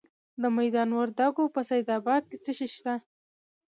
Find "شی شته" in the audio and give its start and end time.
2.57-2.93